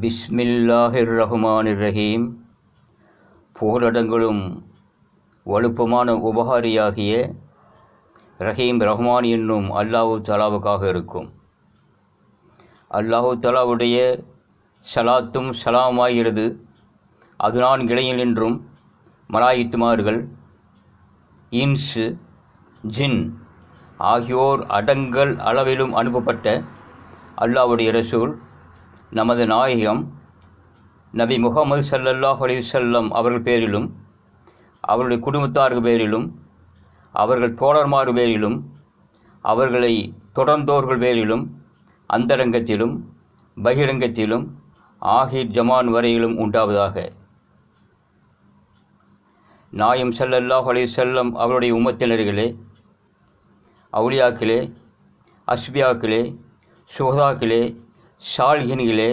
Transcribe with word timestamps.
பிஸ்மில்லாஹிர் 0.00 1.10
ரஹ்மானிர் 1.18 1.80
ரஹீம் 1.84 2.22
புகழடங்களும் 3.56 4.40
வலுப்பமான 5.46 6.14
உபகாரியாகிய 6.28 7.12
ரஹீம் 8.40 8.78
ரஹ்மான் 8.88 9.26
என்னும் 9.36 9.66
அல்லாஹு 9.80 10.14
தலாவுக்காக 10.28 10.82
இருக்கும். 10.92 11.28
அல்லாஹு 12.90 13.32
தலாவுடைய 13.46 13.98
சலாத்தும் 14.86 15.50
சலாமாகிறது 15.62 16.46
அது 17.46 17.60
நான் 17.64 17.84
இளைஞன் 17.88 18.22
என்றும் 18.26 18.56
மலாயித்துமார்கள் 19.30 20.20
இன்சு 21.52 22.06
ஜின் 22.96 23.20
ஆகியோர் 24.14 24.62
அடங்கல் 24.78 25.34
அளவிலும் 25.50 25.92
அனுப்பப்பட்ட 25.92 26.46
அல்லாவுடைய 27.46 27.90
ரசூல். 27.98 28.34
நமது 29.12 29.46
நாயகம் 29.46 30.02
நபி 31.12 31.38
முகமது 31.38 31.82
சல்லல்லாஹ் 31.90 32.42
செல்லம் 32.68 33.08
அவர்கள் 33.10 33.42
பேரிலும் 33.42 33.88
அவருடைய 34.80 35.22
குடும்பத்தார்கள் 35.24 35.82
பேரிலும் 35.82 36.26
அவர்கள் 37.14 37.54
தோழர்மார் 37.54 38.12
பேரிலும் 38.12 38.56
அவர்களை 39.40 40.14
தொடர்ந்தோர்கள் 40.34 40.98
பேரிலும் 40.98 41.44
அந்தரங்கத்திலும் 42.10 42.94
பகிரங்கத்திலும் 43.56 44.46
ஆஹிர் 45.02 45.52
ஜமான் 45.52 45.90
வரையிலும் 45.90 46.38
உண்டாவதாக. 46.38 46.96
நாயம் 49.72 50.12
செல்லல்லாஹ் 50.12 50.66
அலைஹி 50.72 50.88
வஸல்லம் 50.90 51.30
அவருடைய 51.34 51.74
உம்மத்தினர்களே 51.74 52.48
அவுலியாக்களே 53.92 54.60
அஸ்பியாக்களே 55.48 56.22
சுகதாக்களே 56.90 57.62
ஷால்கின்களே 58.30 59.08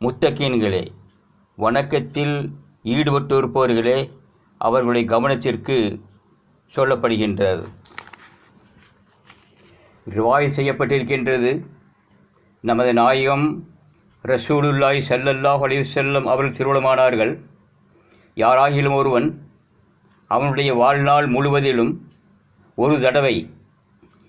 முத்தகீன்களே 0.00 0.86
வணக்கத்தில் 1.58 2.50
ஈடுபட்டிருப்பவர்களே 2.84 4.10
அவர்களுடைய 4.58 5.04
கவனத்திற்கு 5.10 5.76
சொல்லப்படுகின்றது. 6.74 7.64
ரிவாய் 10.06 10.48
செய்யப்பட்டிருக்கின்றது. 10.56 11.52
நமது 12.60 12.92
நாயகம் 12.92 13.46
ரசூலுல்லாய் 14.24 15.00
ஸல்லல்லாஹு 15.08 15.62
அலைஹி 15.68 16.24
அவர்கள் 16.24 16.56
திருமணமானார்கள். 16.56 17.40
யாராகிலும் 18.36 18.94
ஒருவன் 18.94 19.40
அவனுடைய 20.26 20.74
வாழ்நாள் 20.74 21.26
முழுவதிலும் 21.26 21.92
ஒரு 22.74 23.00
தடவை 23.00 23.50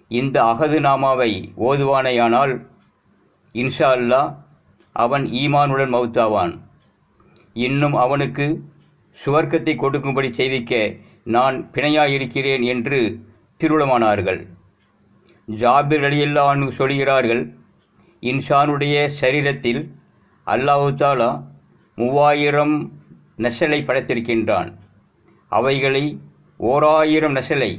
இந்த 0.08 0.44
அகது 0.44 0.80
நாமாவை 0.80 1.32
ஓதுவானேயானால் 1.58 2.54
இன்ஷா 3.56 3.90
அல்லாஹ் 3.98 4.30
அவன் 4.96 5.26
ஈமானுடன் 5.42 5.94
மவுத்தாவான். 5.96 6.54
இன்னும் 7.56 7.96
அவனுக்கு 8.04 8.46
சுவர்க்கத்தை 9.20 9.74
கொடுக்கும்படி 9.84 10.30
செய்விக்க 10.40 10.74
நான் 11.36 11.56
பிணையாயிருக்கிறேன் 11.74 12.64
என்று 12.74 13.00
திருவிழமானார்கள் 13.62 14.42
ஜாபிர் 15.48 16.06
அலியல்லான்னு 16.10 16.68
சொல்கிறார்கள் 16.80 17.44
இன்சானுடைய 18.24 18.96
சரீரத்தில் 19.22 19.82
அல்லாஹு 20.48 20.90
தாலா 21.02 21.32
மூவாயிரம் 21.98 22.76
நெசலை 23.46 23.80
படைத்திருக்கின்றான். 23.88 24.70
அவைகளை 25.52 26.04
ஓராயிரம் 26.60 27.36
நெசலை 27.38 27.72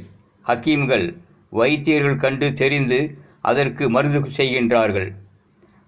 ஹக்கீம்கள் 0.45 1.07
வைத்தியர்கள் 1.51 2.21
கண்டு 2.23 2.47
தெரிந்து 2.61 2.99
அதற்கு 3.49 3.83
மருந்து 3.95 4.19
செய்கின்றார்கள். 4.37 5.09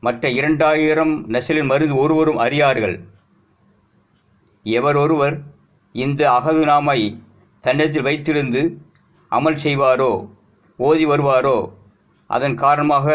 மற்ற 0.05 0.29
இரண்டாயிரம் 0.39 1.13
நெசலின் 1.33 1.69
மருந்து 1.71 1.95
ஒருவரும் 2.03 2.39
அறியார்கள். 2.45 2.95
எவர் 4.65 4.97
ஒருவர் 5.03 5.35
இந்த 5.95 6.21
அகது 6.37 6.63
நாமை 6.69 6.99
தன்னிடத்தில் 7.63 8.07
வைத்திருந்து 8.07 8.61
அமல் 9.31 9.59
செய்வாரோ 9.65 10.11
ஓதி 10.79 11.05
வருவாரோ 11.11 11.57
அதன் 12.29 12.55
காரணமாக 12.63 13.07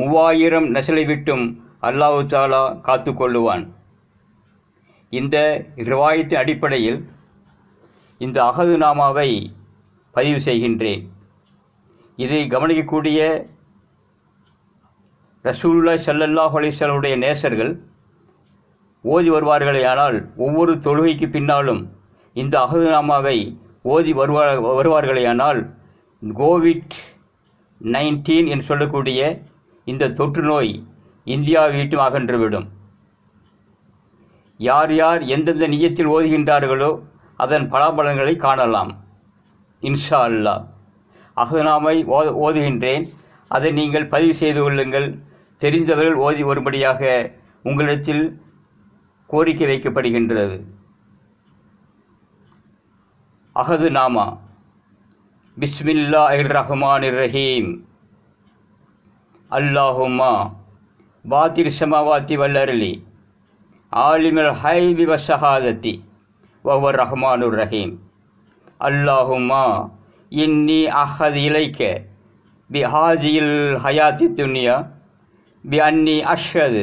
மூவாயிரம் 0.00 0.68
நெசலை 0.74 1.04
விட்டும் 1.06 1.44
அல்லாஹு 1.88 2.20
தாலா 2.32 2.62
காத்து 2.86 3.12
கொள்ளுவான். 3.12 3.64
இந்த 5.12 5.36
ரிவாயத்தின் 5.90 6.40
அடிப்படையில் 6.42 7.00
இந்த 8.20 8.38
அகது 8.50 8.76
நாமாவை 8.84 9.30
பதிவு 10.14 10.38
செய்கின்றேன். 10.48 11.02
இதை 12.18 12.40
கவனிக்கக்கூடிய 12.54 13.20
ரசூல்லா 15.44 15.92
சல்லல்லாஹ் 16.06 16.56
அலைஹி 16.58 17.16
நேசர்கள் 17.22 17.70
ஓதி 19.04 19.30
வருவார்களே 19.34 19.80
ஆனால் 19.92 20.16
ஒவ்வொரு 20.36 20.72
தொழுகைக்கு 20.84 21.26
பின்னாலும் 21.30 21.80
இந்த 22.36 22.54
அகதுநாமாவை 22.64 23.38
ஓதி 23.94 24.12
வருவா 24.18 24.44
வருவார்களேயானால் 24.78 25.60
கோவிட் 26.22 26.94
நைன்டீன் 27.80 28.50
என்று 28.52 28.68
சொல்லக்கூடிய 28.68 29.20
இந்த 29.86 30.10
தொற்று 30.20 30.42
நோய் 30.42 30.72
இந்தியா 31.24 31.62
வீட்டும் 31.66 32.04
அகன்றுவிடும் 32.06 32.68
யார் 34.60 34.92
யார் 34.94 35.20
எந்தெந்த 35.34 35.66
நியத்தில் 35.74 36.12
ஓதுகின்றார்களோ 36.14 36.92
அதன் 37.36 37.66
பலாபலன்களை 37.72 38.34
காணலாம். 38.36 38.90
இன்ஷா 39.82 40.20
அல்லாஹ். 40.28 40.62
அகதுநாமை 41.36 41.96
ஓ 42.16 42.20
ஓதுகின்றேன். 42.44 43.04
அதை 43.50 43.70
நீங்கள் 43.78 44.10
பதிவு 44.12 44.34
செய்து 44.34 44.60
கொள்ளுங்கள். 44.62 45.08
தெரிந்தவர்கள் 45.62 46.22
ஓதி 46.26 46.42
வரும்படியாக 46.48 47.00
உங்களிடத்தில் 47.68 48.24
கோரிக்கை 49.30 49.66
வைக்கப்படுகின்றது. 49.70 50.56
அகது 53.56 53.88
நாமா. 53.98 54.26
பிஸ்மில்லா 55.56 56.22
இர் 56.38 56.52
ரஹ்மான் 56.58 57.06
ரஹீம் 57.22 57.70
அல்லாஹுமா 59.50 60.32
பாத்திர் 61.24 61.70
சமாவாத்தி 61.80 62.34
வல்லரலி 62.42 62.92
ஆலிமல் 63.92 64.52
ஹைபி 64.62 65.04
வஷஹாதத்தி 65.10 65.94
ஒவ்வொரு 66.64 66.96
ரஹ்மானுர் 67.02 67.56
ரஹீம் 67.62 67.92
அல்லாஹுமா 68.88 69.64
இன்னி 70.32 70.80
அஹது 71.02 71.40
இலைக்க. 71.48 71.80
பி 72.70 72.80
ஹாஜியில் 72.94 73.54
ஹயாத்தி 73.84 74.26
துன்யா. 74.38 74.76
பி 75.64 75.78
அன்னி 75.80 76.16
அஷ்ஹது 76.32 76.82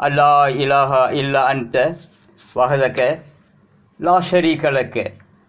அல்லா 0.00 0.30
இலாஹா 0.58 1.02
இல்லா 1.20 1.42
அன்த 1.50 1.76
வகதக்க 2.56 3.00
லா 4.00 4.14
ஷரீக 4.28 4.70
லக்க 4.72 4.96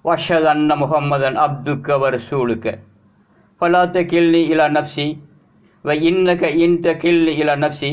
வஷத் 0.05 0.47
அன்ன 0.51 0.75
முகம்மதன் 0.75 1.37
அப்துக்க 1.43 1.97
வரசூலுக்க 2.01 2.67
ஃபலா 3.61 3.83
தகில்னி 3.93 4.41
இலா 4.51 4.67
நப்சி 4.71 5.05
வ 5.85 5.95
இன்னக 6.09 6.49
இன்த 6.59 6.85
தகில்னி 6.87 7.33
இலா 7.41 7.55
நப்சி 7.57 7.91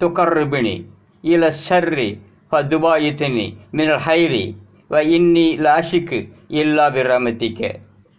துகர்ரிபினி 0.00 0.76
இல 1.24 1.50
ஷர்ரி 1.60 2.08
ஃபதுபாயித்தினி 2.52 3.46
மினல் 3.72 4.02
ஹைரி 4.04 4.44
வ 4.90 5.02
இன்னி 5.16 5.46
லாஷிக்கு 5.60 6.18
இல்லா 6.60 6.86
பிரமத்திக்க 6.94 7.60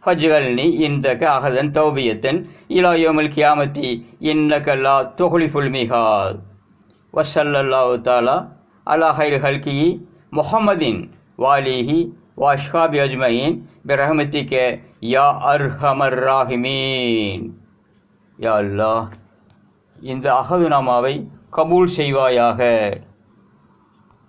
ஃபஜ்கல்னி 0.03 0.65
இந்தக 0.87 1.21
அகதன் 1.37 1.71
தௌபியத்தன் 1.77 2.39
இலாயோமல் 2.77 3.31
கியாமத்தி 3.35 3.89
இன்னக 4.31 4.75
லா 4.85 4.95
துஹ்லிஃபுல் 5.19 5.71
மிகால். 5.75 6.37
வசல்லல்லாஹு 7.13 7.95
தாலா 8.07 8.37
அலா 8.87 9.09
ஹைர் 9.19 9.37
ஹல்கி 9.45 9.75
முஹம்மதின் 10.39 11.01
வாலிஹி 11.43 11.97
வாஷ்காபி 12.43 12.97
அஜ்மயின் 13.05 13.57
பிரஹமத்திக்க 13.89 14.53
யா 15.15 15.27
அர்ஹமர் 15.51 16.17
ராஹிமீன். 16.29 17.45
யா 18.39 18.55
அல்லாஹ் 18.63 19.05
இந்த 20.01 20.25
அகது 20.41 20.67
நாமாவை 20.73 21.13
கபூல் 21.57 21.93
செய்வாயாக. 21.99 22.61